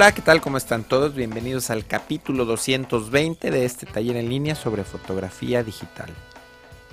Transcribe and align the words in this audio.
Hola, 0.00 0.14
¿qué 0.14 0.22
tal? 0.22 0.40
¿Cómo 0.40 0.56
están 0.56 0.84
todos? 0.84 1.14
Bienvenidos 1.14 1.68
al 1.68 1.84
capítulo 1.84 2.46
220 2.46 3.50
de 3.50 3.66
este 3.66 3.84
taller 3.84 4.16
en 4.16 4.30
línea 4.30 4.54
sobre 4.54 4.82
fotografía 4.82 5.62
digital. 5.62 6.08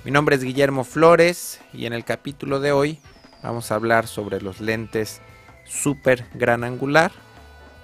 Mi 0.04 0.12
nombre 0.12 0.36
es 0.36 0.44
Guillermo 0.44 0.84
Flores 0.84 1.62
y 1.72 1.86
en 1.86 1.94
el 1.94 2.04
capítulo 2.04 2.60
de 2.60 2.74
hoy 2.74 3.00
vamos 3.42 3.72
a 3.72 3.76
hablar 3.76 4.08
sobre 4.08 4.42
los 4.42 4.60
lentes 4.60 5.22
super 5.64 6.26
gran 6.34 6.66
angular. 6.66 7.14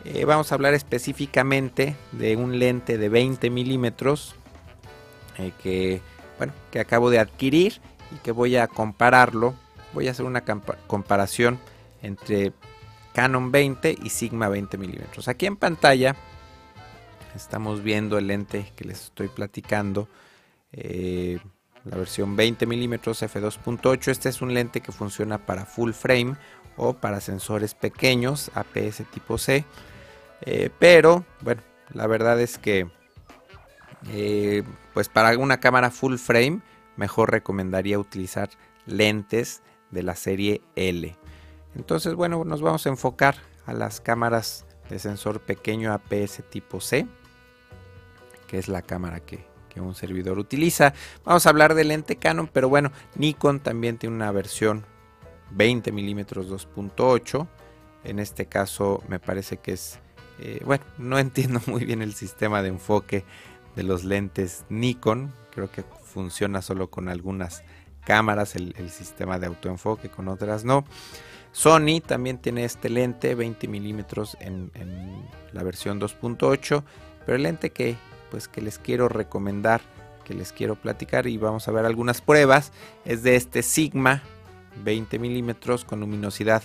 Eh, 0.04 0.26
vamos 0.26 0.52
a 0.52 0.56
hablar 0.56 0.74
específicamente 0.74 1.96
de 2.12 2.36
un 2.36 2.60
lente 2.60 2.98
de 2.98 3.08
20 3.08 3.50
milímetros 3.50 4.36
eh, 5.38 5.54
que, 5.64 6.02
bueno, 6.38 6.52
que 6.70 6.82
acabo 6.82 7.10
de 7.10 7.20
adquirir 7.20 7.80
y 8.14 8.18
que 8.18 8.34
voy 8.34 8.58
a 8.58 8.68
compararlo. 8.68 9.56
Voy 9.94 10.10
a 10.10 10.12
hacer 10.12 10.26
una 10.26 10.44
comparación 10.44 11.60
entre 12.02 12.52
Canon 13.14 13.52
20 13.52 13.98
y 14.04 14.10
Sigma 14.10 14.50
20 14.50 14.78
milímetros. 14.78 15.28
Aquí 15.28 15.46
en 15.46 15.56
pantalla 15.56 16.16
estamos 17.36 17.84
viendo 17.84 18.18
el 18.18 18.28
lente 18.28 18.72
que 18.76 18.86
les 18.86 19.06
estoy 19.06 19.28
platicando. 19.28 20.08
Eh, 20.72 21.40
la 21.86 21.98
versión 21.98 22.36
20 22.36 22.66
milímetros 22.66 23.22
f2.8. 23.22 24.08
Este 24.10 24.30
es 24.30 24.42
un 24.42 24.54
lente 24.54 24.82
que 24.82 24.92
funciona 24.92 25.38
para 25.38 25.66
full 25.66 25.92
frame 25.92 26.36
o 26.78 26.94
para 26.94 27.22
sensores 27.22 27.74
pequeños 27.74 28.52
APS 28.56 29.04
tipo 29.12 29.38
C. 29.38 29.66
Eh, 30.42 30.70
pero 30.80 31.26
bueno, 31.42 31.62
la 31.94 32.08
verdad 32.08 32.40
es 32.40 32.58
que 32.58 32.88
eh, 34.10 34.64
pues 34.94 35.10
para 35.10 35.38
una 35.38 35.60
cámara 35.60 35.92
full 35.92 36.16
frame 36.16 36.62
mejor 36.98 37.32
recomendaría 37.32 38.00
utilizar 38.00 38.50
lentes 38.86 39.62
de 39.92 40.04
la 40.04 40.16
serie 40.16 40.62
L. 40.76 41.16
Entonces, 41.76 42.16
bueno, 42.16 42.44
nos 42.46 42.62
vamos 42.62 42.86
a 42.86 42.90
enfocar 42.90 43.36
a 43.66 43.74
las 43.74 44.02
cámaras 44.02 44.66
de 44.90 45.00
sensor 45.00 45.42
pequeño 45.42 45.94
APS 45.94 46.44
tipo 46.50 46.80
C, 46.80 47.08
que 48.48 48.58
es 48.58 48.68
la 48.68 48.82
cámara 48.82 49.20
que, 49.20 49.52
un 49.76 49.96
servidor 49.96 50.38
utiliza. 50.38 50.94
Vamos 51.26 51.48
a 51.48 51.50
hablar 51.50 51.74
de 51.74 51.84
lente 51.84 52.18
Canon, 52.18 52.48
pero 52.48 52.70
bueno, 52.70 52.92
Nikon 53.16 53.60
también 53.60 53.98
tiene 53.98 54.16
una 54.16 54.32
versión 54.32 54.86
20 55.50 55.92
milímetros 55.92 56.48
2.8. 56.48 57.48
En 58.04 58.20
este 58.20 58.46
caso 58.46 59.02
me 59.08 59.18
parece 59.18 59.58
que 59.58 59.72
es, 59.72 59.98
eh, 60.38 60.62
bueno, 60.64 60.84
no 61.00 61.18
entiendo 61.20 61.60
muy 61.66 61.86
bien 61.86 62.04
el 62.04 62.14
sistema 62.14 62.62
de 62.62 62.68
enfoque 62.68 63.26
de 63.76 63.82
los 63.82 64.04
lentes 64.04 64.64
Nikon. 64.70 65.34
Creo 65.50 65.72
que 65.72 65.84
funciona 66.04 66.62
solo 66.62 66.92
con 66.92 67.10
algunas 67.10 67.64
cámaras 68.06 68.56
el 68.56 68.92
sistema 68.92 69.40
de 69.40 69.48
autoenfoque, 69.48 70.10
con 70.10 70.28
otras 70.28 70.66
no. 70.66 70.86
Sony 71.54 72.02
también 72.06 72.40
tiene 72.40 72.66
este 72.66 72.90
lente 72.90 73.36
20 73.36 73.68
milímetros 73.68 74.36
en, 74.42 74.72
la 75.54 75.62
versión 75.62 76.02
2.8, 76.02 76.84
pero 77.26 77.36
el 77.36 77.44
lente 77.44 77.70
que, 77.70 77.96
pues, 78.32 78.48
que 78.48 78.60
les 78.60 78.80
quiero 78.80 79.08
recomendar, 79.08 79.82
que 80.26 80.34
les 80.34 80.52
quiero 80.52 80.76
platicar 80.76 81.28
y 81.28 81.38
vamos 81.38 81.68
a 81.68 81.72
ver 81.72 81.86
algunas 81.86 82.22
pruebas, 82.22 82.74
es 83.06 83.22
de 83.22 83.36
este 83.36 83.62
Sigma 83.62 84.24
20 84.84 85.20
milímetros 85.20 85.86
con 85.86 86.00
luminosidad 86.00 86.64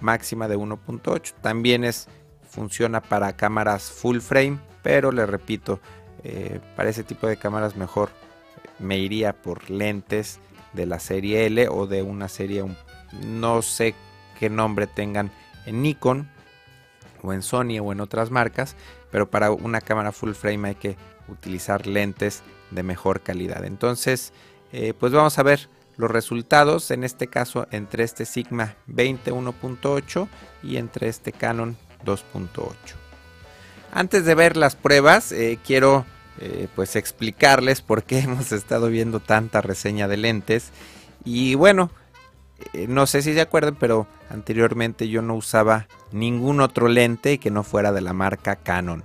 máxima 0.00 0.46
de 0.46 0.56
1.8. 0.56 1.34
También 1.42 1.82
es, 1.82 2.06
funciona 2.48 3.00
para 3.00 3.36
cámaras 3.36 3.90
full 3.90 4.20
frame, 4.20 4.60
pero 4.84 5.10
les 5.10 5.28
repito, 5.28 5.80
eh, 6.22 6.60
para 6.76 6.90
ese 6.90 7.02
tipo 7.02 7.26
de 7.26 7.36
cámaras 7.36 7.74
mejor 7.74 8.10
me 8.78 8.98
iría 8.98 9.32
por 9.32 9.68
lentes 9.68 10.38
de 10.74 10.86
la 10.86 11.00
serie 11.00 11.46
L 11.46 11.68
o 11.68 11.88
de 11.88 12.02
una 12.02 12.28
serie 12.28 12.64
no 13.20 13.62
sé 13.62 13.96
qué 14.42 14.50
nombre 14.50 14.88
tengan 14.88 15.30
en 15.66 15.82
Nikon 15.82 16.28
o 17.22 17.32
en 17.32 17.42
Sony 17.42 17.78
o 17.80 17.92
en 17.92 18.00
otras 18.00 18.32
marcas, 18.32 18.74
pero 19.12 19.30
para 19.30 19.52
una 19.52 19.80
cámara 19.80 20.10
full 20.10 20.32
frame 20.32 20.70
hay 20.70 20.74
que 20.74 20.96
utilizar 21.28 21.86
lentes 21.86 22.42
de 22.72 22.82
mejor 22.82 23.20
calidad. 23.20 23.64
Entonces, 23.64 24.32
eh, 24.72 24.94
pues 24.98 25.12
vamos 25.12 25.38
a 25.38 25.44
ver 25.44 25.68
los 25.96 26.10
resultados, 26.10 26.90
en 26.90 27.04
este 27.04 27.28
caso 27.28 27.68
entre 27.70 28.02
este 28.02 28.24
Sigma 28.24 28.74
20 28.88 29.32
1.8 29.32 30.26
y 30.64 30.76
entre 30.76 31.06
este 31.06 31.30
Canon 31.30 31.76
2.8. 32.04 32.72
Antes 33.92 34.24
de 34.24 34.34
ver 34.34 34.56
las 34.56 34.74
pruebas, 34.74 35.30
eh, 35.30 35.60
quiero 35.64 36.04
eh, 36.40 36.66
pues 36.74 36.96
explicarles 36.96 37.80
por 37.80 38.02
qué 38.02 38.18
hemos 38.24 38.50
estado 38.50 38.88
viendo 38.88 39.20
tanta 39.20 39.60
reseña 39.60 40.08
de 40.08 40.16
lentes. 40.16 40.72
Y 41.24 41.54
bueno, 41.54 41.92
eh, 42.72 42.86
no 42.88 43.06
sé 43.06 43.22
si 43.22 43.34
se 43.34 43.40
acuerdan, 43.40 43.76
pero 43.78 44.06
anteriormente 44.30 45.08
yo 45.08 45.22
no 45.22 45.34
usaba 45.34 45.86
ningún 46.10 46.60
otro 46.60 46.88
lente 46.88 47.38
que 47.38 47.50
no 47.50 47.62
fuera 47.62 47.92
de 47.92 48.00
la 48.00 48.12
marca 48.12 48.56
Canon. 48.56 49.04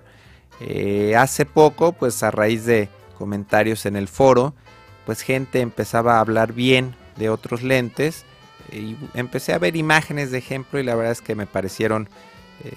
Eh, 0.60 1.16
hace 1.16 1.46
poco, 1.46 1.94
pues 1.94 2.24
a 2.24 2.32
raíz 2.32 2.66
de 2.66 2.90
comentarios 3.18 3.86
en 3.86 3.96
el 3.96 4.08
foro, 4.08 4.54
pues 5.06 5.22
gente 5.22 5.62
empezaba 5.62 6.18
a 6.18 6.20
hablar 6.20 6.54
bien 6.54 6.96
de 7.16 7.30
otros 7.30 7.64
lentes 7.64 8.26
y 8.72 8.96
empecé 9.14 9.54
a 9.54 9.60
ver 9.60 9.76
imágenes 9.76 10.32
de 10.32 10.38
ejemplo 10.38 10.80
y 10.80 10.84
la 10.84 10.96
verdad 10.96 11.14
es 11.14 11.22
que 11.22 11.36
me 11.36 11.48
parecieron 11.48 12.10
eh, 12.64 12.72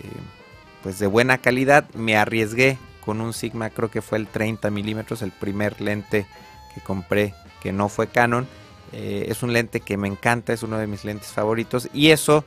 pues 0.82 0.98
de 0.98 1.06
buena 1.06 1.38
calidad. 1.38 1.88
Me 1.94 2.16
arriesgué 2.16 2.78
con 3.04 3.20
un 3.20 3.32
Sigma, 3.32 3.70
creo 3.70 3.90
que 3.90 4.02
fue 4.02 4.18
el 4.18 4.26
30 4.26 4.70
milímetros, 4.70 5.22
el 5.22 5.32
primer 5.32 5.80
lente 5.80 6.26
que 6.74 6.80
compré 6.80 7.34
que 7.60 7.72
no 7.72 7.88
fue 7.88 8.06
Canon 8.06 8.46
eh, 8.92 9.26
es 9.28 9.42
un 9.42 9.52
lente 9.52 9.80
que 9.80 9.96
me 9.96 10.08
encanta, 10.08 10.52
es 10.52 10.62
uno 10.62 10.78
de 10.78 10.86
mis 10.86 11.04
lentes 11.04 11.28
favoritos 11.28 11.88
y 11.92 12.10
eso 12.10 12.44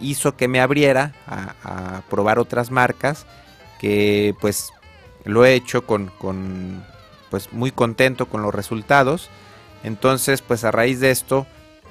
hizo 0.00 0.36
que 0.36 0.48
me 0.48 0.60
abriera 0.60 1.14
a, 1.26 2.02
probar 2.08 2.38
otras 2.38 2.70
marcas 2.70 3.26
que 3.78 4.34
pues 4.40 4.72
lo 5.24 5.44
he 5.44 5.54
hecho 5.54 5.86
con, 5.86 6.10
pues 7.30 7.52
muy 7.52 7.70
contento 7.70 8.26
con 8.26 8.42
los 8.42 8.54
resultados. 8.54 9.28
Entonces 9.82 10.40
pues 10.40 10.64
a 10.64 10.70
raíz 10.70 11.00
de 11.00 11.10
esto 11.10 11.46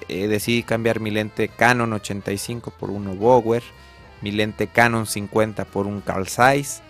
eh, 0.09 0.27
decidí 0.27 0.63
cambiar 0.63 0.99
mi 0.99 1.11
lente 1.11 1.47
Canon 1.47 1.93
85 1.93 2.71
por 2.71 2.89
uno 2.89 3.13
Bower, 3.15 3.63
mi 4.21 4.31
lente 4.31 4.67
Canon 4.67 5.05
50 5.05 5.65
por 5.65 5.85
un 5.85 6.01
Carl 6.01 6.27
Zeiss, 6.27 6.81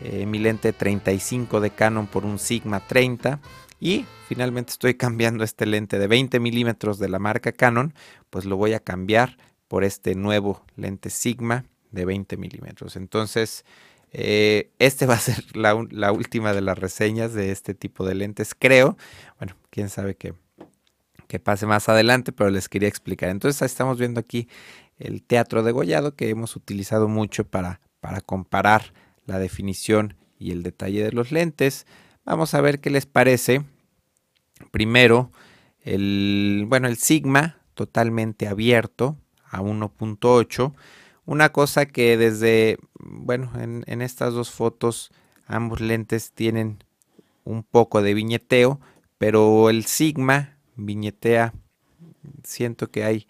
eh, 0.00 0.26
mi 0.26 0.38
lente 0.38 0.72
35 0.72 1.60
de 1.60 1.70
Canon 1.70 2.06
por 2.06 2.24
un 2.24 2.38
Sigma 2.38 2.80
30 2.80 3.40
y 3.82 4.06
finalmente 4.28 4.70
estoy 4.70 4.94
cambiando 4.94 5.42
este 5.42 5.66
lente 5.66 5.98
de 5.98 6.06
20 6.06 6.38
milímetros 6.38 7.00
de 7.00 7.08
la 7.08 7.18
marca 7.18 7.50
Canon, 7.50 7.94
pues 8.30 8.44
lo 8.44 8.56
voy 8.56 8.74
a 8.74 8.78
cambiar 8.78 9.36
por 9.66 9.82
este 9.82 10.14
nuevo 10.14 10.64
lente 10.76 11.10
Sigma 11.10 11.64
de 11.90 12.04
20 12.04 12.36
milímetros. 12.36 12.94
Entonces, 12.94 13.64
eh, 14.12 14.70
este 14.78 15.04
va 15.04 15.14
a 15.14 15.18
ser 15.18 15.44
la, 15.56 15.74
última 16.12 16.52
de 16.52 16.60
las 16.60 16.78
reseñas 16.78 17.34
de 17.34 17.50
este 17.50 17.74
tipo 17.74 18.06
de 18.06 18.14
lentes, 18.14 18.54
creo. 18.56 18.96
Bueno, 19.38 19.56
quién 19.70 19.88
sabe 19.88 20.14
que 20.14 20.36
pase 21.40 21.66
más 21.66 21.88
adelante, 21.88 22.30
pero 22.30 22.50
les 22.50 22.68
quería 22.68 22.88
explicar. 22.88 23.30
Entonces, 23.30 23.62
estamos 23.62 23.98
viendo 23.98 24.20
aquí 24.20 24.46
el 24.96 25.24
teatro 25.24 25.64
degollado 25.64 26.14
que 26.14 26.28
hemos 26.28 26.54
utilizado 26.54 27.08
mucho 27.08 27.42
para, 27.42 27.80
para 27.98 28.20
comparar 28.20 28.92
la 29.26 29.40
definición 29.40 30.14
y 30.38 30.52
el 30.52 30.62
detalle 30.62 31.02
de 31.02 31.10
los 31.10 31.32
lentes. 31.32 31.84
Vamos 32.24 32.54
a 32.54 32.60
ver 32.60 32.80
qué 32.80 32.90
les 32.90 33.06
parece. 33.06 33.64
Primero, 34.70 35.32
el, 35.80 36.64
bueno, 36.68 36.86
el 36.86 36.96
sigma 36.96 37.58
totalmente 37.74 38.46
abierto 38.46 39.16
a 39.50 39.60
1.8. 39.60 40.72
Una 41.24 41.50
cosa 41.50 41.86
que 41.86 42.16
desde, 42.16 42.78
bueno, 42.98 43.50
en, 43.58 44.02
estas 44.02 44.34
dos 44.34 44.50
fotos 44.50 45.10
ambos 45.46 45.80
lentes 45.80 46.32
tienen 46.32 46.84
un 47.44 47.64
poco 47.64 48.02
de 48.02 48.14
viñeteo, 48.14 48.80
pero 49.18 49.68
el 49.68 49.84
sigma 49.84 50.56
viñetea, 50.76 51.52
siento 52.44 52.90
que 52.90 53.04
hay, 53.04 53.26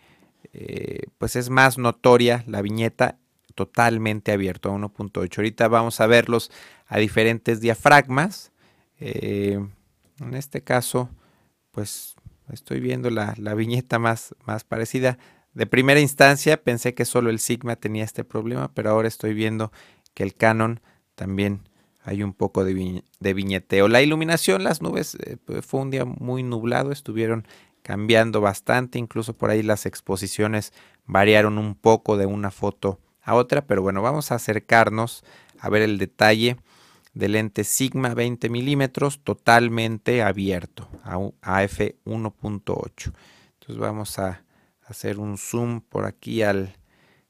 eh, 0.53 1.05
pues 1.19 1.37
es 1.37 1.49
más 1.49 1.79
notoria 1.79 2.45
la 2.47 2.61
viñeta 2.61 3.19
totalmente 3.55 4.33
abierto 4.33 4.71
a 4.71 4.75
1.8. 4.75 5.39
Ahorita 5.39 5.69
vamos 5.69 6.01
a 6.01 6.07
verlos 6.07 6.51
a 6.87 6.99
diferentes 6.99 7.61
diafragmas. 7.61 8.52
Eh, 9.05 9.59
en 10.21 10.35
este 10.35 10.63
caso, 10.63 11.11
pues 11.73 12.15
estoy 12.53 12.79
viendo 12.79 13.11
la, 13.11 13.35
viñeta 13.57 13.99
más, 13.99 14.35
parecida. 14.69 15.19
De 15.55 15.67
primera 15.67 15.99
instancia 15.99 16.63
pensé 16.63 16.95
que 16.95 17.05
solo 17.05 17.29
el 17.29 17.41
Sigma 17.41 17.75
tenía 17.75 18.05
este 18.05 18.23
problema, 18.23 18.73
pero 18.73 18.91
ahora 18.91 19.09
estoy 19.09 19.35
viendo 19.35 19.73
que 20.15 20.23
el 20.23 20.35
Canon 20.35 20.81
también 21.17 21.69
hay 22.05 22.23
un 22.23 22.33
poco 22.33 22.65
de, 22.65 23.03
viñeteo. 23.35 23.89
La 23.89 24.03
iluminación, 24.03 24.63
las 24.63 24.83
nubes, 24.83 25.17
eh, 25.17 25.37
pues, 25.45 25.67
fue 25.67 25.81
un 25.81 25.91
día 25.91 26.05
muy 26.05 26.45
nublado, 26.45 26.93
estuvieron 26.93 27.47
cambiando 27.83 28.41
bastante, 28.41 29.01
incluso 29.01 29.37
por 29.37 29.51
ahí 29.51 29.65
las 29.65 29.85
exposiciones 29.85 30.73
variaron 31.07 31.59
un 31.59 31.75
poco 31.75 32.17
de 32.17 32.27
una 32.27 32.53
foto 32.53 33.01
a 33.21 33.35
otra, 33.35 33.67
pero 33.67 33.83
bueno, 33.83 34.01
vamos 34.01 34.31
a 34.31 34.37
acercarnos 34.37 35.25
a 35.59 35.69
ver 35.69 35.83
el 35.83 35.99
detalle 35.99 36.57
de 37.15 37.29
lente 37.29 37.65
Sigma 37.65 38.15
20 38.15 38.49
milímetros 38.49 39.23
totalmente 39.23 40.23
abierto 40.23 40.89
a 41.43 41.63
f 41.63 41.97
1.8. 42.05 43.13
Entonces 43.55 43.77
vamos 43.77 44.19
a 44.19 44.45
hacer 44.85 45.19
un 45.19 45.39
zoom 45.39 45.81
por 45.81 46.05
aquí 46.05 46.43
al 46.43 46.77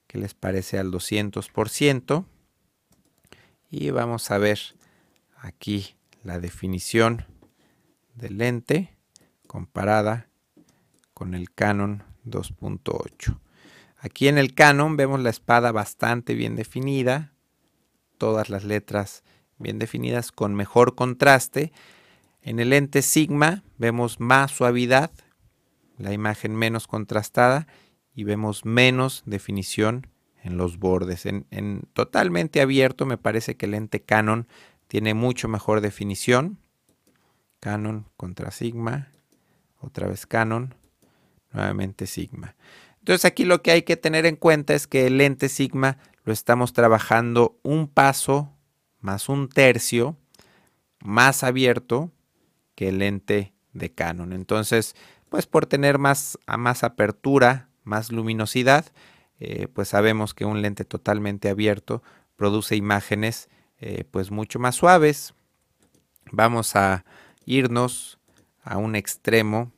que 0.07 0.19
les 0.19 0.35
parece 0.35 0.79
al 0.79 0.91
200%. 0.91 2.27
y 3.71 3.91
vamos 3.91 4.31
a 4.31 4.37
ver 4.37 4.59
aquí 5.39 5.97
la 6.23 6.39
definición 6.39 7.25
del 8.15 8.39
lente 8.39 8.95
comparada 9.47 10.29
con 11.15 11.35
el 11.35 11.51
Canon 11.53 12.03
2.8. 12.27 13.39
Aquí 13.97 14.29
en 14.29 14.37
el 14.37 14.55
Canon 14.55 14.97
vemos 14.97 15.21
la 15.21 15.31
espada 15.31 15.73
bastante 15.73 16.35
bien 16.35 16.57
definida, 16.57 17.33
todas 18.19 18.51
las 18.51 18.65
letras 18.65 19.25
bien 19.63 19.79
definidas 19.79 20.33
con 20.33 20.55
mejor 20.55 20.95
contraste. 20.95 21.73
En 22.43 22.59
el 22.59 22.71
lente 22.71 23.03
Sigma 23.03 23.63
vemos 23.79 24.21
más 24.21 24.51
suavidad, 24.51 25.11
la 25.97 26.13
imagen 26.13 26.57
menos 26.57 26.87
contrastada 26.87 27.67
y 28.15 28.25
vemos 28.25 28.65
menos 28.65 29.23
definición 29.25 30.09
en 30.43 30.57
los 30.57 30.79
bordes. 30.79 31.25
En, 31.27 31.83
totalmente 31.93 32.61
abierto 32.61 33.07
me 33.07 33.19
parece 33.19 33.57
que 33.57 33.67
el 33.67 33.73
lente 33.73 34.01
Canon 34.01 34.49
tiene 34.89 35.15
mucho 35.15 35.49
mejor 35.49 35.81
definición. 35.81 36.59
Canon 37.61 38.09
contra 38.17 38.51
Sigma, 38.51 39.09
otra 39.79 40.09
vez 40.09 40.27
Canon, 40.27 40.75
nuevamente 41.53 42.07
Sigma. 42.07 42.57
Entonces 42.99 43.25
aquí 43.25 43.45
lo 43.45 43.63
que 43.63 43.71
hay 43.71 43.83
que 43.83 43.97
tener 43.97 44.27
en 44.27 44.37
cuenta 44.37 44.75
es 44.75 44.89
que 44.89 45.07
el 45.07 45.19
lente 45.19 45.49
Sigma 45.49 45.99
lo 46.25 46.33
estamos 46.33 46.73
trabajando 46.73 47.59
un 47.63 47.89
paso 47.89 48.53
más 49.03 49.29
un 49.29 49.49
tercio 49.49 50.17
más 51.01 51.43
abierto 51.43 52.11
que 52.75 52.89
el 52.89 52.99
lente 52.99 53.53
de 53.73 53.93
Canon. 53.93 54.33
Entonces, 54.33 54.95
pues 55.29 55.47
por 55.47 55.67
tener 55.67 55.99
más, 55.99 56.39
más 56.47 56.85
apertura, 56.85 57.69
más 57.85 58.13
luminosidad, 58.13 58.87
eh, 59.39 59.67
pues 59.73 59.89
sabemos 59.89 60.35
que 60.35 60.45
un 60.45 60.63
lente 60.63 60.85
totalmente 60.85 61.49
abierto 61.49 62.03
produce 62.37 62.77
imágenes 62.77 63.49
eh, 63.79 64.05
pues 64.11 64.31
mucho 64.31 64.59
más 64.59 64.77
suaves. 64.77 65.35
Vamos 66.31 66.77
a 66.77 67.05
irnos 67.45 68.21
a 68.63 68.79
un 68.79 68.95
extremo 68.95 69.73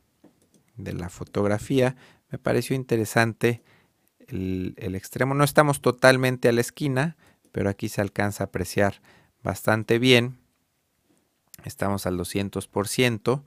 de 0.77 0.93
la 0.93 1.09
fotografía. 1.09 1.97
Me 2.31 2.39
pareció 2.39 2.77
interesante 2.77 3.63
el 4.29 4.95
extremo. 4.95 5.35
No 5.35 5.45
estamos 5.45 5.81
totalmente 5.81 6.49
a 6.49 6.53
la 6.53 6.61
esquina, 6.61 7.17
pero 7.55 7.71
aquí 7.71 7.89
se 7.89 8.01
alcanza 8.01 8.43
a 8.43 8.47
apreciar 8.49 9.01
bastante 9.45 10.01
bien. 10.01 10.41
Estamos 11.63 12.05
al 12.05 12.19
200% 12.19 13.45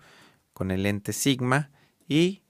con 0.54 0.72
el 0.72 0.84
lente 0.84 1.12
Sigma 1.12 1.72
y 2.08 2.42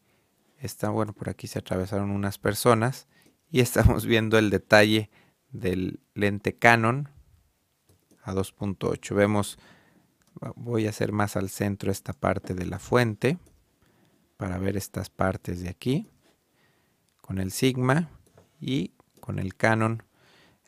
está 0.60 0.90
bueno, 0.90 1.14
por 1.14 1.30
aquí 1.30 1.48
se 1.48 1.58
atravesaron 1.58 2.12
unas 2.12 2.38
personas 2.38 3.08
y 3.50 3.60
estamos 3.62 4.06
viendo 4.06 4.38
el 4.38 4.52
detalle 4.52 5.10
del 5.50 6.00
lente 6.14 6.56
Canon 6.56 7.10
a 8.22 8.36
2.8. 8.36 9.16
Vemos, 9.16 9.58
voy 10.56 10.86
a 10.86 10.92
hacer 10.92 11.12
más 11.12 11.36
al 11.36 11.50
centro 11.50 11.92
esta 11.92 12.14
parte 12.14 12.54
de 12.54 12.68
la 12.68 12.78
fuente 12.78 13.40
para 14.38 14.60
ver 14.60 14.78
estas 14.78 15.10
partes 15.10 15.62
de 15.62 15.70
aquí 15.70 16.08
con 17.20 17.40
el 17.40 17.50
Sigma 17.50 18.12
y 18.62 18.92
con 19.22 19.40
el 19.40 19.56
Canon. 19.56 20.04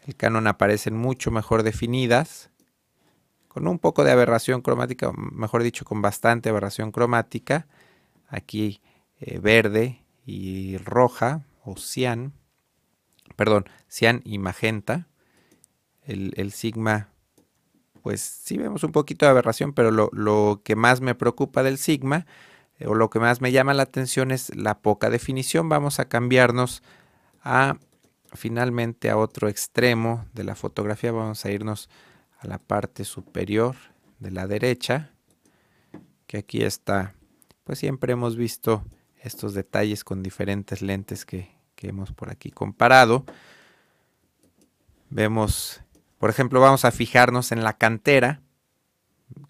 El 0.05 0.15
Canon 0.15 0.47
aparecen 0.47 0.95
mucho 0.95 1.31
mejor 1.31 1.63
definidas 1.63 2.49
con 3.47 3.67
un 3.67 3.79
poco 3.79 4.03
de 4.03 4.11
aberración 4.11 4.61
cromática, 4.61 5.11
mejor 5.13 5.63
dicho, 5.63 5.85
con 5.85 6.01
bastante 6.01 6.49
aberración 6.49 6.91
cromática. 6.91 7.67
Aquí 8.27 8.81
eh, 9.19 9.39
verde 9.39 10.03
y 10.25 10.77
roja 10.77 11.45
o 11.63 11.75
cian 11.75 12.33
perdón, 13.39 13.69
cian 13.87 14.21
y 14.25 14.37
magenta. 14.37 15.07
El, 16.03 16.51
sigma, 16.51 17.09
pues 18.01 18.19
sí 18.19 18.57
vemos 18.57 18.83
un 18.83 18.91
poquito 18.91 19.25
de 19.25 19.29
aberración, 19.29 19.73
pero 19.73 19.91
lo, 19.91 20.61
que 20.63 20.75
más 20.75 21.01
me 21.01 21.13
preocupa 21.15 21.61
del 21.61 21.77
sigma 21.77 22.25
eh, 22.79 22.87
o 22.87 22.95
lo 22.95 23.11
que 23.11 23.19
más 23.19 23.39
me 23.39 23.51
llama 23.51 23.75
la 23.75 23.83
atención 23.83 24.31
es 24.31 24.53
la 24.55 24.79
poca 24.79 25.09
definición. 25.09 25.69
Vamos 25.69 25.99
a 25.99 26.09
cambiarnos 26.09 26.83
a 27.43 27.77
finalmente 28.33 29.09
a 29.09 29.17
otro 29.17 29.49
extremo 29.49 30.25
de 30.33 30.43
la 30.43 30.55
fotografía. 30.55 31.11
Vamos 31.11 31.45
a 31.45 31.51
irnos 31.51 31.89
a 32.39 32.47
la 32.47 32.57
parte 32.57 33.05
superior 33.05 33.75
de 34.19 34.31
la 34.31 34.47
derecha, 34.47 35.11
que 36.27 36.37
aquí 36.37 36.63
está, 36.63 37.13
pues 37.63 37.79
siempre 37.79 38.13
hemos 38.13 38.35
visto 38.35 38.83
estos 39.21 39.53
detalles 39.53 40.03
con 40.03 40.23
diferentes 40.23 40.81
lentes 40.81 41.25
que, 41.25 41.57
hemos 41.81 42.11
por 42.11 42.29
aquí 42.29 42.51
comparado. 42.51 43.25
Vemos, 45.09 45.81
por 46.17 46.29
ejemplo, 46.29 46.59
vamos 46.59 46.83
a 46.83 46.91
fijarnos 46.91 47.53
en 47.53 47.63
la 47.63 47.77
cantera. 47.77 48.41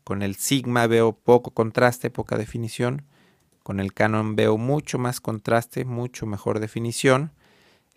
Con 0.04 0.22
el 0.22 0.36
Sigma 0.36 0.86
veo 0.86 1.14
poco 1.14 1.52
contraste, 1.52 2.12
poca 2.12 2.38
definición. 2.38 3.04
Con 3.64 3.80
el 3.80 3.94
Canon 3.94 4.36
veo 4.36 4.58
mucho 4.58 5.00
más 5.00 5.20
contraste, 5.20 5.86
mucho 5.86 6.28
mejor 6.28 6.60
definición. 6.60 7.32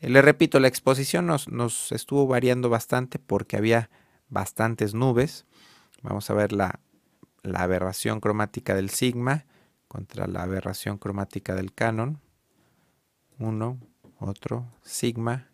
Eh, 0.02 0.10
le 0.10 0.20
repito, 0.20 0.60
la 0.60 0.68
exposición 0.68 1.26
nos, 1.26 1.92
estuvo 1.92 2.26
variando 2.26 2.68
bastante 2.68 3.18
porque 3.18 3.56
había 3.56 3.88
bastantes 4.28 4.94
nubes. 4.94 5.46
Vamos 6.02 6.28
a 6.28 6.34
ver 6.34 6.52
la, 6.52 6.80
la 7.42 7.62
aberración 7.62 8.20
cromática 8.20 8.74
del 8.74 8.90
Sigma 8.90 9.46
contra 9.86 10.26
la 10.26 10.42
aberración 10.42 10.98
cromática 10.98 11.54
del 11.54 11.72
Canon. 11.72 12.20
Uno, 13.38 13.78
otro, 14.18 14.66
sigma, 14.82 15.50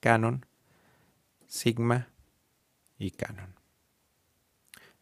canon, 0.00 0.46
sigma 1.46 2.08
y 2.98 3.10
canon. 3.10 3.54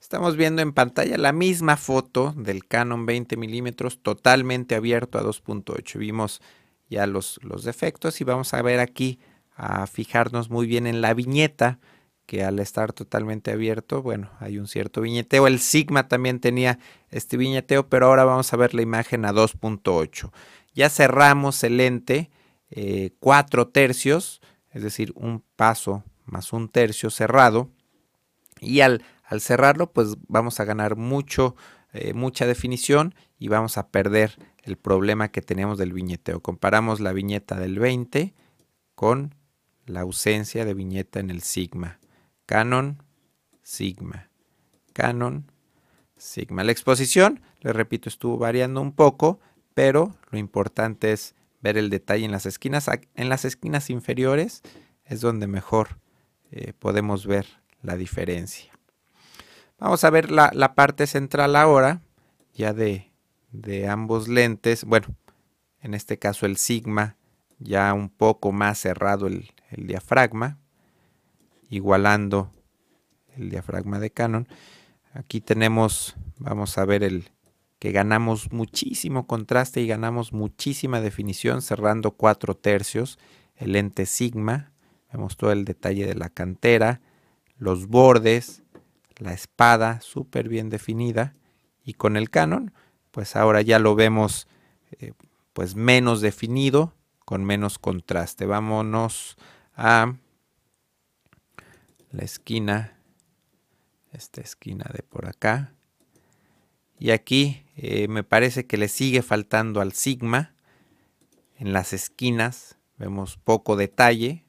Estamos 0.00 0.36
viendo 0.36 0.62
en 0.62 0.72
pantalla 0.72 1.16
la 1.16 1.32
misma 1.32 1.76
foto 1.76 2.34
del 2.36 2.66
Canon 2.66 3.06
20 3.06 3.36
milímetros 3.36 4.02
totalmente 4.02 4.74
abierto 4.74 5.18
a 5.18 5.22
2.8. 5.22 5.98
Vimos 5.98 6.42
ya 6.88 7.06
los, 7.06 7.40
los 7.42 7.64
defectos 7.64 8.20
y 8.20 8.24
vamos 8.24 8.54
a 8.54 8.62
ver 8.62 8.80
aquí 8.80 9.18
a 9.56 9.86
fijarnos 9.86 10.50
muy 10.50 10.66
bien 10.66 10.86
en 10.86 11.00
la 11.00 11.14
viñeta 11.14 11.78
que 12.26 12.42
al 12.42 12.58
estar 12.58 12.92
totalmente 12.92 13.52
abierto, 13.52 14.02
bueno, 14.02 14.30
hay 14.40 14.58
un 14.58 14.66
cierto 14.66 15.02
viñeteo. 15.02 15.46
El 15.46 15.60
Sigma 15.60 16.08
también 16.08 16.40
tenía 16.40 16.78
este 17.10 17.36
viñeteo, 17.36 17.88
pero 17.88 18.06
ahora 18.06 18.24
vamos 18.24 18.52
a 18.52 18.56
ver 18.56 18.74
la 18.74 18.82
imagen 18.82 19.24
a 19.26 19.32
2.8. 19.32 20.32
Ya 20.74 20.88
cerramos 20.88 21.62
el 21.64 21.76
lente 21.76 22.30
eh, 22.70 23.10
cuatro 23.20 23.68
tercios, 23.68 24.40
es 24.72 24.82
decir, 24.82 25.12
un 25.16 25.44
paso 25.54 26.02
más 26.24 26.52
un 26.52 26.68
tercio 26.68 27.10
cerrado. 27.10 27.68
Y 28.60 28.80
al, 28.80 29.04
al 29.24 29.40
cerrarlo, 29.40 29.92
pues 29.92 30.16
vamos 30.26 30.60
a 30.60 30.64
ganar 30.64 30.96
mucho, 30.96 31.54
eh, 31.92 32.14
mucha 32.14 32.46
definición 32.46 33.14
y 33.38 33.48
vamos 33.48 33.76
a 33.76 33.88
perder 33.88 34.38
el 34.64 34.76
problema 34.76 35.28
que 35.28 35.42
tenemos 35.42 35.78
del 35.78 35.92
viñeteo. 35.92 36.40
Comparamos 36.40 37.00
la 37.00 37.12
viñeta 37.12 37.58
del 37.58 37.78
20 37.78 38.34
con 38.94 39.34
la 39.86 40.00
ausencia 40.00 40.64
de 40.64 40.74
viñeta 40.74 41.20
en 41.20 41.30
el 41.30 41.42
sigma. 41.42 41.98
Canon, 42.46 43.02
sigma. 43.62 44.30
Canon, 44.92 45.50
sigma. 46.16 46.64
La 46.64 46.72
exposición, 46.72 47.40
le 47.60 47.72
repito, 47.72 48.08
estuvo 48.08 48.38
variando 48.38 48.80
un 48.80 48.92
poco, 48.92 49.40
pero 49.74 50.16
lo 50.30 50.38
importante 50.38 51.12
es 51.12 51.34
ver 51.60 51.76
el 51.76 51.90
detalle 51.90 52.24
en 52.24 52.32
las 52.32 52.46
esquinas. 52.46 52.88
En 53.14 53.28
las 53.28 53.44
esquinas 53.44 53.90
inferiores 53.90 54.62
es 55.04 55.20
donde 55.20 55.46
mejor 55.46 55.98
eh, 56.50 56.72
podemos 56.72 57.26
ver 57.26 57.46
la 57.82 57.96
diferencia. 57.96 58.72
Vamos 59.78 60.04
a 60.04 60.10
ver 60.10 60.30
la, 60.30 60.74
parte 60.74 61.06
central 61.06 61.56
ahora, 61.56 62.00
ya 62.54 62.72
de, 62.72 63.12
ambos 63.88 64.28
lentes. 64.28 64.84
Bueno, 64.84 65.08
en 65.80 65.94
este 65.94 66.18
caso 66.18 66.46
el 66.46 66.56
sigma, 66.56 67.16
ya 67.58 67.92
un 67.92 68.08
poco 68.08 68.52
más 68.52 68.78
cerrado 68.78 69.26
el, 69.26 69.50
diafragma, 69.76 70.58
igualando 71.68 72.50
el 73.36 73.50
diafragma 73.50 73.98
de 73.98 74.10
Canon. 74.10 74.48
Aquí 75.12 75.40
tenemos, 75.40 76.16
vamos 76.38 76.78
a 76.78 76.84
ver 76.84 77.02
el, 77.02 77.30
que 77.78 77.92
ganamos 77.92 78.52
muchísimo 78.52 79.26
contraste 79.26 79.80
y 79.80 79.86
ganamos 79.86 80.32
muchísima 80.32 81.00
definición 81.00 81.60
cerrando 81.60 82.12
cuatro 82.12 82.56
tercios, 82.56 83.18
el 83.56 83.72
lente 83.72 84.06
sigma, 84.06 84.72
vemos 85.12 85.36
todo 85.36 85.52
el 85.52 85.64
detalle 85.64 86.06
de 86.06 86.14
la 86.14 86.30
cantera, 86.30 87.00
los 87.58 87.86
bordes, 87.86 88.62
la 89.18 89.32
espada 89.32 90.00
súper 90.00 90.48
bien 90.48 90.70
definida 90.70 91.34
y 91.84 91.94
con 91.94 92.16
el 92.16 92.30
Canon 92.30 92.72
pues 93.14 93.36
ahora 93.36 93.62
ya 93.62 93.78
lo 93.78 93.94
vemos 93.94 94.48
eh, 94.98 95.12
pues 95.52 95.76
menos 95.76 96.20
definido 96.20 96.92
con 97.24 97.44
menos 97.44 97.78
contraste. 97.78 98.44
Vámonos 98.44 99.36
a 99.76 100.16
la 102.10 102.24
esquina, 102.24 102.98
esta 104.10 104.40
esquina 104.40 104.90
de 104.92 105.04
por 105.04 105.28
acá. 105.28 105.72
Y 106.98 107.12
aquí 107.12 107.64
eh, 107.76 108.08
me 108.08 108.24
parece 108.24 108.66
que 108.66 108.78
le 108.78 108.88
sigue 108.88 109.22
faltando 109.22 109.80
al 109.80 109.92
sigma. 109.92 110.52
En 111.56 111.72
las 111.72 111.92
esquinas 111.92 112.78
vemos 112.98 113.36
poco 113.36 113.76
detalle 113.76 114.44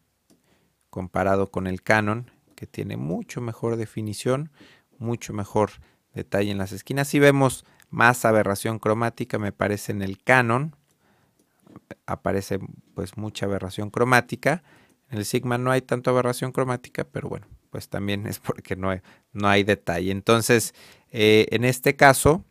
comparado 0.89 1.51
con 1.51 1.67
el 1.67 1.83
Canon, 1.83 2.31
que 2.55 2.65
tiene 2.65 2.97
mucho 2.97 3.41
mejor 3.41 3.75
definición, 3.75 4.49
mucho 4.97 5.33
mejor 5.33 5.69
detalle 6.15 6.49
en 6.49 6.57
las 6.57 6.71
esquinas. 6.71 7.07
Si 7.09 7.19
vemos 7.19 7.63
más 7.95 8.25
aberración 8.25 8.77
cromática, 8.77 9.39
me 9.39 9.53
parece 9.53 9.93
en 9.93 10.01
el 10.01 10.21
Canon, 10.21 10.75
aparece 12.05 12.59
pues 12.93 13.15
mucha 13.15 13.45
aberración 13.45 13.89
cromática. 13.89 14.63
En 15.09 15.17
el 15.17 15.25
Sigma 15.25 15.57
no 15.57 15.71
hay 15.71 15.81
tanta 15.81 16.11
aberración 16.11 16.51
cromática, 16.51 17.05
pero 17.05 17.29
bueno, 17.29 17.47
pues 17.69 17.87
también 17.87 18.27
es 18.27 18.39
porque 18.39 18.75
no 18.75 18.89
hay, 18.89 18.99
no 19.31 19.47
hay 19.47 19.63
detalle. 19.63 20.11
Entonces, 20.11 20.75
eh, 21.11 21.47
en 21.51 21.63
este 21.63 21.95
caso, 21.95 22.43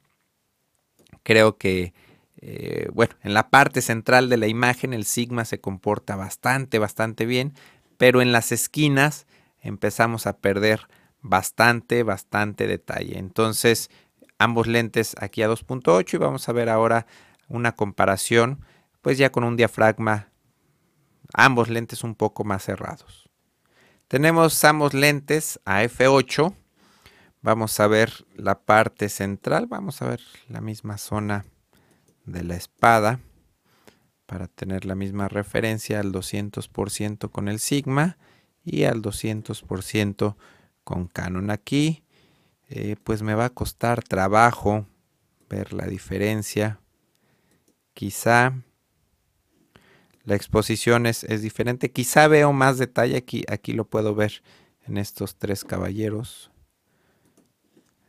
creo 1.22 1.58
que, 1.58 1.92
eh, 2.40 2.88
bueno, 2.94 3.14
en 3.22 3.34
la 3.34 3.50
parte 3.50 3.82
central 3.82 4.30
de 4.30 4.38
la 4.38 4.46
imagen 4.46 4.94
el 4.94 5.04
Sigma 5.04 5.44
se 5.44 5.60
comporta 5.60 6.16
bastante, 6.16 6.78
bastante 6.78 7.26
bien, 7.26 7.52
pero 7.98 8.22
en 8.22 8.32
las 8.32 8.50
esquinas 8.50 9.26
empezamos 9.60 10.26
a 10.26 10.38
perder 10.38 10.88
bastante, 11.20 12.02
bastante 12.02 12.66
detalle. 12.66 13.18
Entonces, 13.18 13.90
ambos 14.44 14.66
lentes 14.66 15.16
aquí 15.20 15.42
a 15.42 15.48
2.8 15.48 16.14
y 16.14 16.16
vamos 16.18 16.48
a 16.48 16.52
ver 16.52 16.68
ahora 16.68 17.06
una 17.48 17.72
comparación, 17.72 18.64
pues 19.02 19.18
ya 19.18 19.30
con 19.30 19.44
un 19.44 19.56
diafragma, 19.56 20.28
ambos 21.32 21.68
lentes 21.68 22.04
un 22.04 22.14
poco 22.14 22.44
más 22.44 22.64
cerrados. 22.64 23.28
Tenemos 24.08 24.62
ambos 24.64 24.94
lentes 24.94 25.60
a 25.64 25.82
f8. 25.82 26.54
Vamos 27.42 27.80
a 27.80 27.86
ver 27.86 28.26
la 28.36 28.60
parte 28.60 29.08
central, 29.08 29.66
vamos 29.66 30.00
a 30.02 30.08
ver 30.08 30.20
la 30.48 30.60
misma 30.60 30.98
zona 30.98 31.44
de 32.24 32.44
la 32.44 32.54
espada 32.54 33.20
para 34.26 34.46
tener 34.46 34.84
la 34.84 34.94
misma 34.94 35.28
referencia 35.28 36.00
al 36.00 36.12
200% 36.12 37.30
con 37.30 37.48
el 37.48 37.58
sigma 37.58 38.16
y 38.64 38.84
al 38.84 39.02
200% 39.02 40.36
con 40.84 41.08
Canon. 41.08 41.50
Aquí 41.50 42.03
eh, 42.68 42.96
pues 43.02 43.22
me 43.22 43.34
va 43.34 43.46
a 43.46 43.50
costar 43.50 44.02
trabajo 44.02 44.86
ver 45.48 45.72
la 45.72 45.86
diferencia. 45.86 46.80
Quizá 47.92 48.54
la 50.24 50.34
exposición 50.34 51.06
es, 51.06 51.22
diferente. 51.42 51.90
Quizá 51.90 52.28
veo 52.28 52.52
más 52.52 52.78
detalle 52.78 53.16
aquí. 53.16 53.44
Aquí 53.48 53.72
lo 53.72 53.84
puedo 53.84 54.14
ver 54.14 54.42
en 54.86 54.96
estos 54.96 55.36
tres 55.36 55.64
caballeros. 55.64 56.50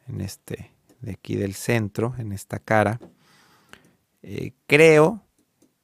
En 0.08 0.22
este 0.22 0.72
de 1.02 1.12
aquí 1.12 1.36
del 1.36 1.54
centro, 1.54 2.16
en 2.18 2.32
esta 2.32 2.60
cara. 2.60 3.00
Eh, 4.24 4.54
creo 4.66 5.24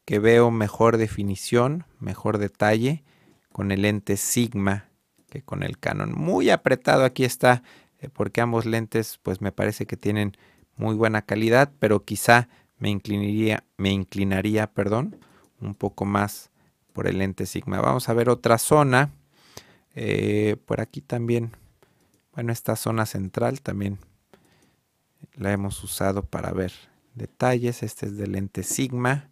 que 0.05 0.19
veo 0.19 0.49
mejor 0.51 0.97
definición, 0.97 1.85
mejor 1.99 2.37
detalle 2.37 3.03
con 3.51 3.71
el 3.71 3.83
lente 3.83 4.17
Sigma 4.17 4.89
que 5.29 5.41
con 5.41 5.63
el 5.63 5.79
Canon. 5.79 6.11
Muy 6.13 6.49
apretado 6.49 7.05
aquí 7.05 7.23
está, 7.23 7.63
porque 8.09 8.41
ambos 8.41 8.65
lentes 8.65 9.19
pues 9.21 9.41
me 9.41 9.51
parece 9.51 9.85
que 9.85 9.97
tienen 9.97 10.35
muy 10.75 10.95
buena 10.95 11.21
calidad, 11.21 11.71
pero 11.79 12.03
quizá 12.03 12.49
me 12.79 12.89
inclinaría, 12.89 13.63
me 13.77 13.91
inclinaría, 13.91 14.67
perdón, 14.67 15.17
un 15.59 15.75
poco 15.75 16.05
más 16.05 16.49
por 16.93 17.07
el 17.07 17.19
lente 17.19 17.45
Sigma. 17.45 17.79
Vamos 17.79 18.09
a 18.09 18.13
ver 18.13 18.29
otra 18.29 18.57
zona. 18.57 19.11
Eh, 19.93 20.57
por 20.65 20.81
aquí 20.81 21.01
también, 21.01 21.51
bueno, 22.33 22.51
esta 22.51 22.75
zona 22.75 23.05
central 23.05 23.61
también 23.61 23.99
la 25.35 25.51
hemos 25.51 25.83
usado 25.83 26.23
para 26.23 26.51
ver 26.51 26.73
detalles. 27.13 27.83
Este 27.83 28.07
es 28.07 28.17
del 28.17 28.33
lente 28.33 28.63
Sigma, 28.63 29.29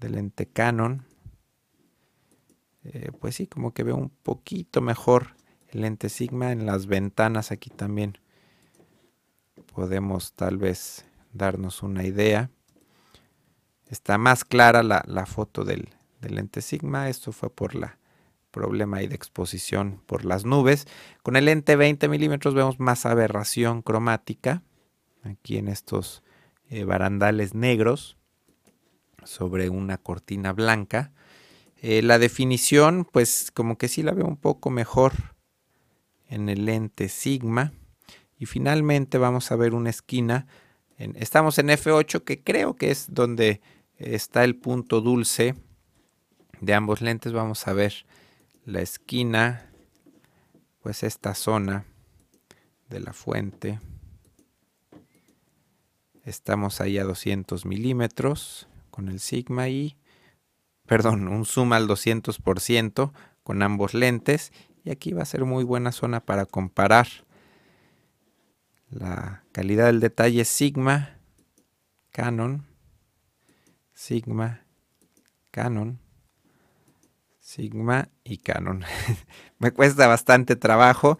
del 0.00 0.12
lente 0.12 0.46
Canon. 0.46 1.04
Eh, 2.84 3.12
pues 3.20 3.36
sí, 3.36 3.46
como 3.46 3.72
que 3.72 3.84
veo 3.84 3.96
un 3.96 4.10
poquito 4.10 4.80
mejor 4.80 5.36
lente 5.72 6.08
Sigma 6.08 6.52
en 6.52 6.66
las 6.66 6.86
ventanas 6.86 7.50
aquí 7.50 7.70
también. 7.70 8.18
Podemos 9.74 10.32
tal 10.34 10.58
vez 10.58 11.04
darnos 11.32 11.82
una 11.82 12.04
idea. 12.04 12.50
Está 13.88 14.18
más 14.18 14.44
clara 14.44 14.82
la, 14.82 15.26
foto 15.26 15.64
del, 15.64 15.90
lente 16.20 16.62
Sigma. 16.62 17.08
Esto 17.08 17.32
fue 17.32 17.50
por 17.50 17.74
la 17.74 17.98
problema 18.50 18.98
de 18.98 19.14
exposición 19.14 20.02
por 20.06 20.24
las 20.24 20.44
nubes. 20.44 20.86
Con 21.22 21.36
el 21.36 21.46
lente 21.46 21.74
20 21.74 22.08
milímetros 22.08 22.54
vemos 22.54 22.78
más 22.78 23.06
aberración 23.06 23.82
cromática. 23.82 24.62
Aquí 25.24 25.56
en 25.56 25.68
estos 25.68 26.22
eh, 26.68 26.84
barandales 26.84 27.54
negros 27.54 28.16
sobre 29.24 29.68
una 29.70 29.98
cortina 29.98 30.52
blanca. 30.52 31.12
Eh, 31.80 32.02
la 32.02 32.18
definición, 32.18 33.06
pues 33.10 33.50
como 33.52 33.76
que 33.76 33.88
sí 33.88 34.02
la 34.02 34.12
veo 34.12 34.26
un 34.26 34.36
poco 34.36 34.70
mejor 34.70 35.31
en 36.32 36.48
el 36.48 36.64
lente 36.64 37.08
Sigma. 37.08 37.72
Y 38.38 38.46
finalmente 38.46 39.18
vamos 39.18 39.52
a 39.52 39.56
ver 39.56 39.74
una 39.74 39.90
esquina. 39.90 40.46
estamos 40.96 41.58
en 41.58 41.68
F8, 41.68 42.24
que 42.24 42.42
creo 42.42 42.74
que 42.74 42.90
es 42.90 43.06
donde 43.10 43.60
está 43.98 44.42
el 44.42 44.56
punto 44.56 45.00
dulce 45.02 45.54
de 46.60 46.74
ambos 46.74 47.02
lentes. 47.02 47.32
Vamos 47.32 47.68
a 47.68 47.74
ver 47.74 48.06
la 48.64 48.80
esquina, 48.80 49.70
pues 50.80 51.02
esta 51.02 51.34
zona 51.34 51.84
de 52.88 53.00
la 53.00 53.12
fuente. 53.12 53.78
Estamos 56.24 56.80
ahí 56.80 56.98
a 56.98 57.04
200 57.04 57.66
milímetros 57.66 58.68
con 58.90 59.08
el 59.08 59.20
Sigma 59.20 59.68
y 59.68 59.96
perdón, 60.86 61.28
un 61.28 61.44
zoom 61.44 61.74
al 61.74 61.88
200% 61.88 63.12
con 63.42 63.62
ambos 63.62 63.92
lentes 63.92 64.52
y 64.84 64.90
aquí 64.90 65.12
va 65.12 65.22
a 65.22 65.26
ser 65.26 65.44
muy 65.44 65.64
buena 65.64 65.92
zona 65.92 66.20
para 66.20 66.46
comparar 66.46 67.06
la 68.90 69.44
calidad 69.52 69.86
del 69.86 70.00
detalle 70.00 70.44
Sigma, 70.44 71.18
Canon, 72.10 72.66
Sigma, 73.94 74.64
Canon, 75.50 75.98
Sigma 77.40 78.08
y 78.24 78.38
Canon. 78.38 78.84
Me 79.58 79.70
cuesta 79.70 80.06
bastante 80.06 80.56
trabajo. 80.56 81.18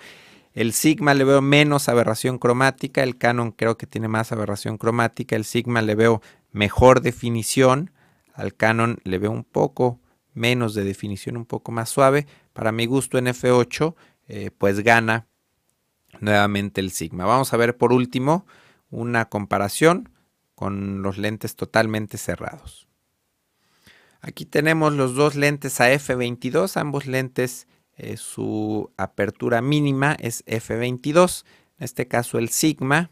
El 0.53 0.73
Sigma 0.73 1.15
le 1.15 1.25
veo 1.25 1.41
menos 1.41 1.89
aberración 1.89 2.39
cromática, 2.39 3.03
el 3.03 3.17
Canon 3.17 3.53
creo 3.53 3.79
que 3.79 3.87
tiene 3.87 4.09
más 4.09 4.33
aberración 4.33 4.77
cromática, 4.77 5.35
el 5.35 5.45
Sigma 5.45 5.81
le 5.81 5.95
veo 5.95 6.21
mejor 6.51 7.01
definición 7.01 7.91
al 8.35 8.55
Canon 8.55 8.99
le 9.05 9.19
veo 9.19 9.31
un 9.31 9.45
poco 9.45 10.01
menos 10.35 10.75
de 10.75 10.85
definición, 10.85 11.37
un 11.37 11.45
poco 11.45 11.73
más 11.73 11.89
suave. 11.89 12.27
Para 12.53 12.73
mi 12.73 12.87
gusto 12.87 13.19
en 13.19 13.27
F8, 13.27 13.95
eh, 14.29 14.51
pues 14.57 14.81
gana 14.81 15.27
nuevamente 16.21 16.81
el 16.81 16.91
Sigma. 16.91 17.25
Vamos 17.25 17.53
a 17.53 17.57
ver 17.57 17.77
por 17.77 17.93
último 17.93 18.47
una 18.91 19.29
comparación 19.29 20.11
con 20.55 21.03
los 21.03 21.19
lentes 21.19 21.57
totalmente 21.57 22.19
cerrados. 22.19 22.87
Aquí 24.21 24.45
tenemos 24.45 24.93
los 24.93 25.15
dos 25.15 25.35
lentes 25.35 25.81
a 25.81 25.93
F22, 25.93 26.77
ambos 26.77 27.07
lentes 27.07 27.67
eh, 27.97 28.17
su 28.17 28.91
apertura 28.97 29.61
mínima 29.61 30.17
es 30.19 30.45
F22, 30.47 31.45
en 31.79 31.85
este 31.85 32.07
caso 32.07 32.39
el 32.39 32.49
Sigma, 32.49 33.11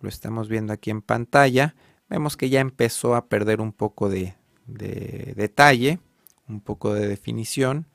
lo 0.00 0.08
estamos 0.08 0.48
viendo 0.48 0.72
aquí 0.72 0.90
en 0.90 1.02
pantalla, 1.02 1.74
vemos 2.08 2.36
que 2.36 2.48
ya 2.48 2.60
empezó 2.60 3.14
a 3.14 3.28
perder 3.28 3.60
un 3.60 3.72
poco 3.72 4.08
de, 4.08 4.34
de 4.66 5.34
detalle, 5.36 6.00
un 6.48 6.60
poco 6.60 6.94
de 6.94 7.06
definición. 7.06 7.86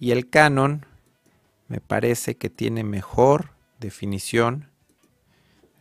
Y 0.00 0.10
el 0.10 0.28
Canon 0.28 0.86
me 1.68 1.80
parece 1.80 2.36
que 2.36 2.50
tiene 2.50 2.82
mejor 2.82 3.50
definición. 3.78 4.70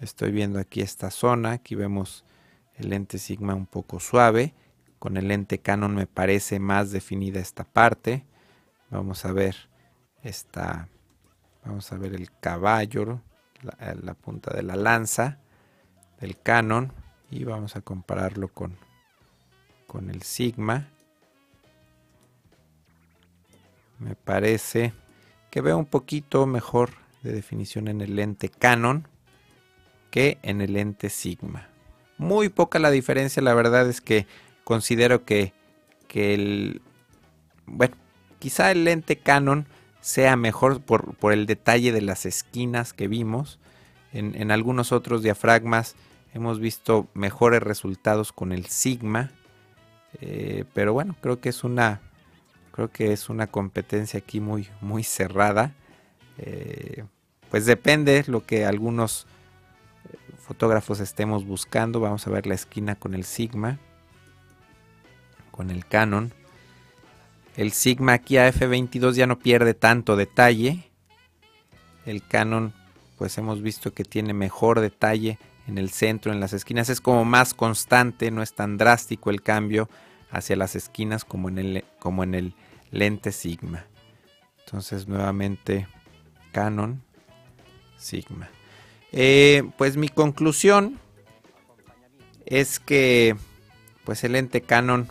Estoy 0.02 0.32
viendo 0.32 0.60
aquí 0.60 0.82
esta 0.82 1.10
zona, 1.10 1.54
aquí 1.54 1.74
vemos 1.74 2.26
el 2.76 2.90
lente 2.90 3.18
Sigma 3.18 3.56
un 3.56 3.66
poco 3.66 4.00
suave. 4.00 4.54
Con 5.00 5.18
el 5.18 5.30
lente 5.30 5.60
Canon 5.60 5.96
me 5.96 6.06
parece 6.06 6.60
más 6.60 6.92
definida 6.92 7.40
esta 7.40 7.64
parte. 7.64 8.26
Vamos 8.92 9.24
a 9.26 9.32
ver 9.32 9.56
esta, 10.22 10.90
vamos 11.66 11.92
a 11.92 11.98
ver 11.98 12.14
el 12.14 12.30
caballo, 12.40 13.22
la, 13.64 13.96
la 13.96 14.14
punta 14.14 14.54
de 14.54 14.64
la 14.64 14.76
lanza 14.76 15.40
del 16.20 16.40
Canon 16.40 16.94
y 17.32 17.46
vamos 17.46 17.76
a 17.76 17.82
compararlo 17.82 18.50
con 18.50 18.78
con 19.90 20.12
el 20.12 20.22
sigma. 20.22 20.88
Me 24.00 24.16
parece 24.16 24.94
que 25.52 25.62
veo 25.62 25.78
un 25.78 25.86
poquito 25.86 26.46
mejor 26.46 26.92
de 27.22 27.34
definición 27.34 27.88
en 27.88 28.02
el 28.02 28.16
lente 28.16 28.50
Canon 28.50 29.08
que 30.10 30.40
en 30.42 30.62
el 30.62 30.74
lente 30.74 31.10
Sigma. 31.10 31.68
Muy 32.18 32.50
poca 32.50 32.80
la 32.80 32.92
diferencia, 32.92 33.42
la 33.42 33.54
verdad 33.54 33.88
es 33.90 34.02
que 34.02 34.26
considero 34.64 35.26
que, 35.26 35.54
que 36.08 36.34
el... 36.34 36.82
Bueno, 37.66 37.96
quizá 38.40 38.72
el 38.72 38.86
lente 38.86 39.18
Canon 39.18 39.68
sea 40.02 40.36
mejor 40.36 40.82
por, 40.82 41.16
por 41.16 41.34
el 41.34 41.46
detalle 41.46 41.92
de 41.92 42.02
las 42.02 42.26
esquinas 42.26 42.94
que 42.94 43.08
vimos. 43.08 43.60
En, 44.12 44.36
en, 44.36 44.50
algunos 44.50 44.92
otros 44.92 45.22
diafragmas 45.22 45.96
hemos 46.34 46.60
visto 46.60 47.08
mejores 47.14 47.62
resultados 47.62 48.32
con 48.32 48.52
el 48.52 48.66
Sigma. 48.66 49.32
Eh, 50.22 50.66
pero 50.74 50.94
bueno, 50.94 51.16
creo 51.22 51.40
que 51.40 51.50
es 51.50 51.64
una 51.64 52.02
creo 52.80 52.92
que 52.92 53.12
es 53.12 53.28
una 53.28 53.48
competencia 53.48 54.20
aquí 54.20 54.40
muy 54.40 54.70
muy 54.80 55.04
cerrada. 55.04 55.74
eh, 56.38 57.04
pues 57.52 57.66
depende 57.66 58.24
lo 58.28 58.46
que 58.46 58.66
algunos 58.66 59.28
eh, 60.06 60.18
fotógrafos 60.38 61.02
estemos 61.02 61.46
buscando. 61.46 62.00
Vamos 62.00 62.26
a 62.26 62.30
ver 62.30 62.48
la 62.48 62.54
esquina 62.54 62.96
con 62.96 63.16
el 63.16 63.26
Sigma, 63.26 63.80
con 65.52 65.72
el 65.72 65.86
Canon. 65.86 66.32
El 67.58 67.74
Sigma 67.74 68.14
aquí 68.14 68.38
a 68.38 68.50
F22 68.50 69.12
ya 69.14 69.28
no 69.28 69.40
pierde 69.40 69.74
tanto 69.74 70.16
detalle. 70.16 70.90
El 72.06 72.26
Canon 72.26 72.74
pues 73.18 73.38
hemos 73.38 73.62
visto 73.62 73.94
que 73.94 74.06
tiene 74.06 74.34
mejor 74.34 74.80
detalle 74.80 75.38
en 75.68 75.78
el 75.78 75.90
centro, 75.90 76.32
en 76.32 76.40
las 76.40 76.54
esquinas. 76.54 76.88
Es 76.88 77.02
como 77.02 77.26
más 77.26 77.54
constante, 77.54 78.32
no 78.32 78.42
es 78.42 78.54
tan 78.54 78.78
drástico 78.78 79.32
el 79.32 79.42
cambio 79.42 79.90
hacia 80.32 80.56
las 80.56 80.78
esquinas 80.78 81.26
como 81.26 81.50
en 81.50 81.58
el, 81.58 81.86
como 82.00 82.24
en 82.24 82.36
el 82.36 82.54
lente 82.92 83.32
Sigma. 83.32 83.86
Entonces 84.66 85.08
nuevamente 85.08 85.88
Canon 86.52 87.02
Sigma. 87.98 88.50
Eh, 89.12 89.64
pues 89.78 89.98
mi 89.98 90.10
conclusión 90.10 91.00
es 92.46 92.80
que 92.80 93.36
pues 94.04 94.24
el 94.24 94.34
lente 94.34 94.62
Canon 94.62 95.08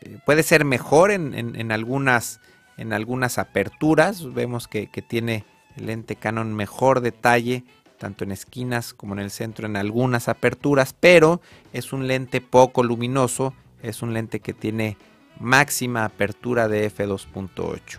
eh, 0.00 0.18
puede 0.24 0.42
ser 0.42 0.64
mejor 0.64 1.10
en, 1.10 1.72
algunas, 1.72 2.40
en 2.76 2.92
algunas 2.92 3.38
aperturas. 3.38 4.32
Vemos 4.34 4.68
que, 4.68 4.88
que 4.88 5.02
tiene 5.02 5.44
el 5.76 5.86
lente 5.86 6.16
Canon 6.16 6.54
mejor 6.54 7.00
detalle 7.00 7.64
tanto 7.96 8.24
en 8.24 8.32
esquinas 8.32 8.94
como 8.94 9.14
en 9.14 9.20
el 9.20 9.30
centro 9.30 9.66
en 9.66 9.76
algunas 9.76 10.28
aperturas, 10.28 10.94
pero 10.98 11.40
es 11.72 11.92
un 11.92 12.06
lente 12.06 12.40
poco 12.40 12.82
luminoso, 12.82 13.54
es 13.82 14.02
un 14.02 14.14
lente 14.14 14.40
que 14.40 14.52
tiene 14.52 14.96
máxima 15.40 16.04
apertura 16.04 16.68
de 16.68 16.90
f2.8. 16.90 17.98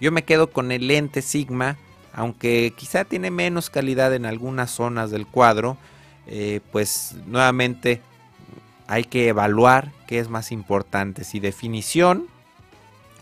Yo 0.00 0.12
me 0.12 0.24
quedo 0.24 0.50
con 0.50 0.72
el 0.72 0.86
lente 0.86 1.22
Sigma, 1.22 1.76
aunque 2.12 2.72
quizá 2.76 3.04
tiene 3.04 3.30
menos 3.30 3.70
calidad 3.70 4.14
en 4.14 4.26
algunas 4.26 4.70
zonas 4.70 5.10
del 5.10 5.26
cuadro, 5.26 5.76
eh, 6.26 6.60
pues 6.72 7.14
nuevamente 7.26 8.00
hay 8.86 9.04
que 9.04 9.28
evaluar 9.28 9.92
qué 10.06 10.18
es 10.18 10.28
más 10.28 10.50
importante, 10.50 11.24
si 11.24 11.40
definición 11.40 12.26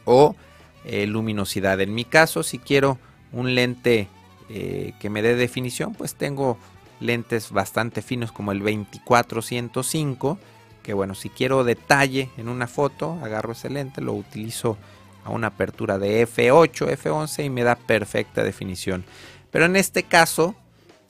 o 0.04 0.36
eh, 0.84 1.06
luminosidad. 1.06 1.80
En 1.80 1.94
mi 1.94 2.04
caso, 2.04 2.42
si 2.42 2.58
quiero 2.58 2.98
un 3.32 3.54
lente 3.54 4.08
eh, 4.48 4.92
que 5.00 5.10
me 5.10 5.22
dé 5.22 5.34
definición, 5.34 5.94
pues 5.94 6.14
tengo 6.14 6.56
lentes 7.00 7.50
bastante 7.50 8.02
finos 8.02 8.32
como 8.32 8.52
el 8.52 8.60
2405, 8.60 10.38
que 10.86 10.94
bueno, 10.94 11.16
si 11.16 11.30
quiero 11.30 11.64
detalle 11.64 12.30
en 12.36 12.48
una 12.48 12.68
foto, 12.68 13.18
agarro 13.20 13.52
ese 13.52 13.68
lente, 13.68 14.00
lo 14.00 14.12
utilizo 14.12 14.78
a 15.24 15.30
una 15.30 15.48
apertura 15.48 15.98
de 15.98 16.24
F8, 16.28 16.96
F11 16.96 17.44
y 17.44 17.50
me 17.50 17.64
da 17.64 17.74
perfecta 17.74 18.44
definición. 18.44 19.04
Pero 19.50 19.64
en 19.64 19.74
este 19.74 20.04
caso, 20.04 20.54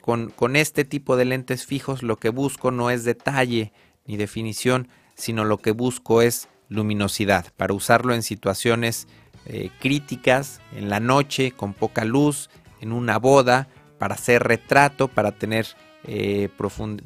con, 0.01 0.31
con 0.31 0.57
este 0.57 0.87
tipo 0.87 1.19
de 1.19 1.27
lentes 1.27 1.67
fijos, 1.67 2.03
lo 2.03 2.17
que 2.17 2.31
busco 2.31 2.71
no 2.71 2.89
es 2.89 3.05
detalle 3.05 3.71
ni 4.07 4.17
definición, 4.17 4.89
sino 5.15 5.45
lo 5.45 5.59
que 5.59 5.73
busco 5.73 6.23
es 6.23 6.49
luminosidad, 6.71 7.53
para 7.59 7.75
usarlo 7.75 8.15
en 8.15 8.23
situaciones 8.23 9.09
eh, 9.45 9.69
críticas 9.79 10.63
en 10.75 10.89
la 10.89 11.01
noche 11.01 11.53
con 11.53 11.75
poca 11.75 12.07
luz, 12.07 12.49
en 12.81 12.93
una 12.93 13.19
boda, 13.19 13.69
para 13.99 14.15
hacer 14.15 14.43
retrato, 14.43 15.09
para 15.09 15.33
tener 15.33 15.67
eh, 16.05 16.49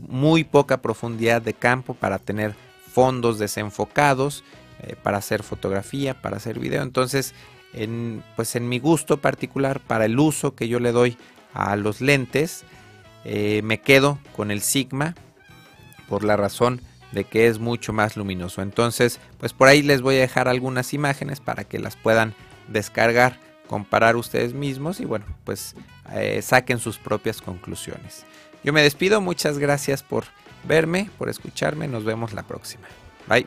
muy 0.08 0.44
poca 0.44 0.80
profundidad 0.82 1.42
de 1.42 1.54
campo, 1.54 1.94
para 1.94 2.20
tener 2.20 2.54
fondos 2.92 3.38
desenfocados, 3.38 4.44
eh, 4.82 4.96
para 5.02 5.18
hacer 5.18 5.42
fotografía, 5.42 6.20
para 6.20 6.36
hacer 6.38 6.58
video. 6.58 6.82
Entonces, 6.82 7.34
en, 7.72 8.22
pues 8.36 8.56
en 8.56 8.68
mi 8.68 8.78
gusto 8.78 9.18
particular, 9.18 9.80
para 9.80 10.06
el 10.06 10.18
uso 10.18 10.54
que 10.54 10.68
yo 10.68 10.80
le 10.80 10.92
doy 10.92 11.16
a 11.54 11.76
los 11.76 12.00
lentes, 12.00 12.64
me 13.24 13.80
quedo 13.82 14.18
con 14.34 14.50
el 14.50 14.62
Sigma 14.62 15.14
por 16.08 16.24
la 16.24 16.36
razón 16.36 16.80
de 17.12 17.24
que 17.24 17.46
es 17.46 17.58
mucho 17.58 17.92
más 17.92 18.16
luminoso. 18.16 18.62
Entonces, 18.62 19.20
pues 19.38 19.52
por 19.52 19.68
ahí 19.68 19.82
les 19.82 20.02
voy 20.02 20.16
a 20.16 20.20
dejar 20.20 20.48
algunas 20.48 20.94
imágenes 20.94 21.40
para 21.40 21.64
que 21.64 21.78
las 21.78 21.96
puedan 21.96 22.34
descargar, 22.68 23.38
comparar 23.66 24.16
ustedes 24.16 24.54
mismos 24.54 25.00
y 25.00 25.04
bueno, 25.04 25.26
pues 25.44 25.74
eh, 26.12 26.40
saquen 26.42 26.78
sus 26.78 26.98
propias 26.98 27.40
conclusiones. 27.40 28.24
Yo 28.62 28.72
me 28.72 28.82
despido, 28.82 29.20
muchas 29.20 29.58
gracias 29.58 30.02
por 30.02 30.24
verme, 30.64 31.10
por 31.18 31.28
escucharme, 31.28 31.88
nos 31.88 32.04
vemos 32.04 32.32
la 32.32 32.42
próxima. 32.42 32.86
Bye. 33.26 33.46